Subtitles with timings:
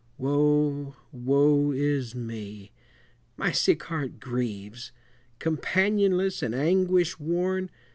[0.17, 2.71] Woe, woe is me!
[3.37, 4.91] my sick heart grieves,
[5.37, 7.69] Companionless and anguish worn!